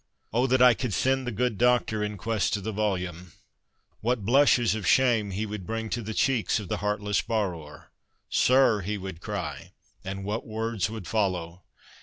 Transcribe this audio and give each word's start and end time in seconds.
Oh, 0.33 0.47
that 0.47 0.63
I 0.63 0.73
could 0.73 0.95
send 0.95 1.27
the 1.27 1.31
good 1.31 1.59
doctor 1.59 2.03
in 2.03 2.17
quest 2.17 2.57
of 2.57 2.63
the 2.63 2.71
volume! 2.71 3.33
What 3.99 4.25
blushes 4.25 4.73
of 4.73 4.87
shame 4.87 5.29
he 5.29 5.45
would 5.45 5.67
bring 5.67 5.91
to 5.91 6.01
the 6.01 6.15
cheeks 6.15 6.59
of 6.59 6.69
the 6.69 6.77
heartless 6.77 7.21
borrower!' 7.21 7.91
Sir!' 8.31 8.79
he 8.81 8.97
would 8.97 9.21
cry. 9.21 9.73
And 10.03 10.23
what 10.23 10.43
words 10.47 10.89
would 10.89 11.05
follow 11.07 11.61